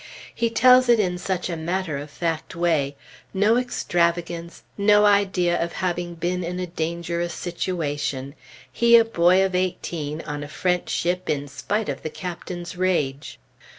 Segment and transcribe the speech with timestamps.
[0.33, 2.95] He tells it in such a matter of fact way!
[3.35, 8.33] No extravagance, no idea of having been in a dangerous situation,
[8.71, 13.37] he a boy of eighteen, on a French ship in spite of the Captain's rage.